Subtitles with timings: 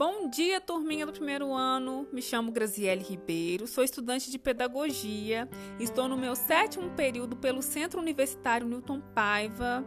[0.00, 2.08] Bom dia, turminha do primeiro ano.
[2.10, 5.46] Me chamo Graziele Ribeiro, sou estudante de pedagogia.
[5.78, 9.84] Estou no meu sétimo período pelo Centro Universitário Newton Paiva.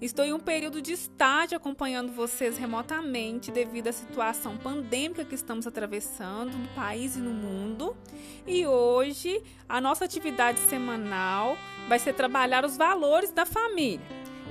[0.00, 5.66] Estou em um período de estágio acompanhando vocês remotamente devido à situação pandêmica que estamos
[5.66, 7.94] atravessando no país e no mundo.
[8.46, 11.54] E hoje a nossa atividade semanal
[11.86, 14.00] vai ser trabalhar os valores da família,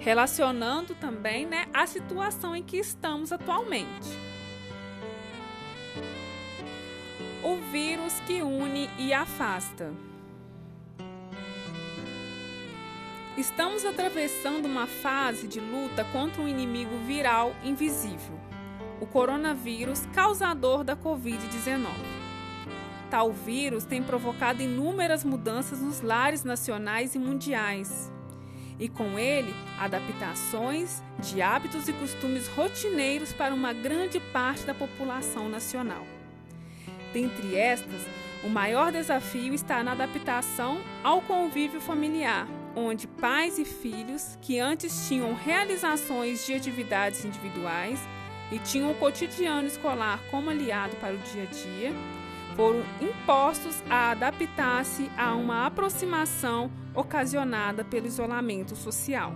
[0.02, 4.29] relacionando também né, a situação em que estamos atualmente.
[7.50, 9.92] O vírus que une e afasta.
[13.36, 18.40] Estamos atravessando uma fase de luta contra um inimigo viral invisível,
[19.02, 21.88] o coronavírus causador da Covid-19.
[23.10, 28.12] Tal vírus tem provocado inúmeras mudanças nos lares nacionais e mundiais,
[28.78, 35.50] e com ele, adaptações de hábitos e costumes rotineiros para uma grande parte da população
[35.50, 36.19] nacional.
[37.14, 38.06] Dentre estas,
[38.44, 45.08] o maior desafio está na adaptação ao convívio familiar, onde pais e filhos que antes
[45.08, 48.00] tinham realizações de atividades individuais
[48.52, 51.94] e tinham o cotidiano escolar como aliado para o dia a dia,
[52.56, 59.34] foram impostos a adaptar-se a uma aproximação ocasionada pelo isolamento social.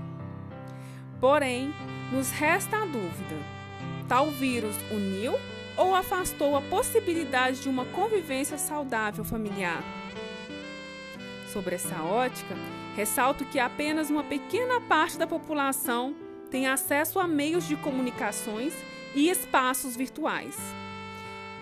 [1.20, 1.74] Porém,
[2.12, 3.38] nos resta a dúvida:
[4.08, 5.34] tal vírus uniu
[5.78, 9.84] ou afastou a possibilidade de uma convivência saudável familiar.
[11.52, 12.56] Sobre essa ótica,
[12.96, 16.16] ressalto que apenas uma pequena parte da população
[16.50, 18.74] tem acesso a meios de comunicações
[19.16, 20.58] e espaços virtuais.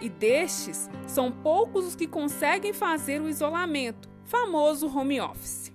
[0.02, 5.72] E destes, são poucos os que conseguem fazer o isolamento, famoso home office.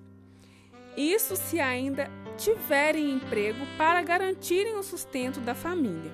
[0.96, 6.12] Isso se ainda tiverem emprego para garantirem o sustento da família.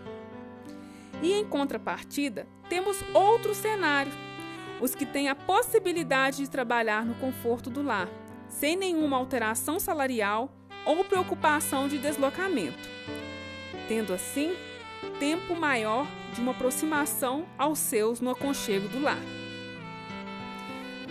[1.23, 4.13] E em contrapartida, temos outro cenário:
[4.81, 8.09] os que têm a possibilidade de trabalhar no conforto do lar,
[8.49, 10.53] sem nenhuma alteração salarial
[10.85, 12.89] ou preocupação de deslocamento,
[13.89, 14.53] tendo assim
[15.21, 19.23] tempo maior de uma aproximação aos seus no aconchego do lar.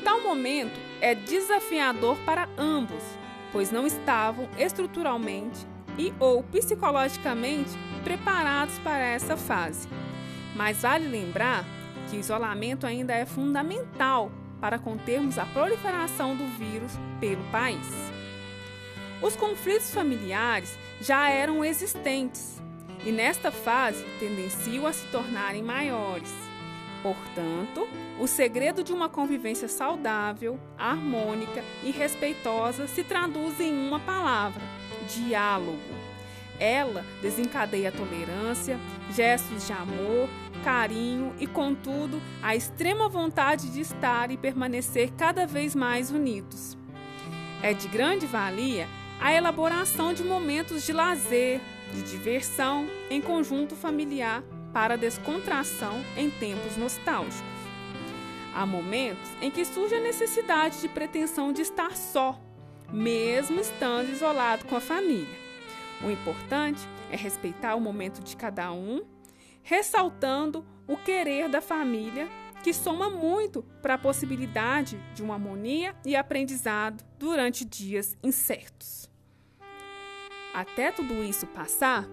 [0.03, 3.03] Tal momento é desafiador para ambos,
[3.51, 5.65] pois não estavam estruturalmente
[5.97, 7.71] e ou psicologicamente
[8.03, 9.87] preparados para essa fase.
[10.55, 11.65] Mas vale lembrar
[12.09, 17.87] que o isolamento ainda é fundamental para contermos a proliferação do vírus pelo país.
[19.21, 22.61] Os conflitos familiares já eram existentes
[23.05, 26.33] e nesta fase tendenciam a se tornarem maiores.
[27.01, 27.87] Portanto,
[28.19, 34.61] o segredo de uma convivência saudável, harmônica e respeitosa se traduz em uma palavra:
[35.07, 35.79] diálogo.
[36.59, 38.79] Ela desencadeia a tolerância,
[39.11, 40.29] gestos de amor,
[40.63, 46.77] carinho e, contudo, a extrema vontade de estar e permanecer cada vez mais unidos.
[47.63, 48.87] É de grande valia
[49.19, 51.61] a elaboração de momentos de lazer,
[51.93, 57.51] de diversão em conjunto familiar para descontração em tempos nostálgicos.
[58.53, 62.39] Há momentos em que surge a necessidade de pretensão de estar só,
[62.91, 65.39] mesmo estando isolado com a família.
[66.03, 66.81] O importante
[67.11, 69.03] é respeitar o momento de cada um,
[69.61, 72.27] ressaltando o querer da família,
[72.63, 79.09] que soma muito para a possibilidade de uma harmonia e aprendizado durante dias incertos.
[80.53, 82.07] Até tudo isso passar,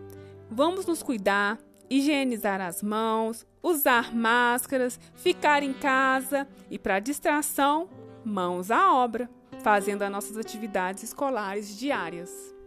[0.50, 1.58] vamos nos cuidar,
[1.90, 7.88] higienizar as mãos, usar máscaras, ficar em casa e, para distração,
[8.24, 9.28] mãos à obra,
[9.68, 12.57] fazendo as nossas atividades escolares diárias.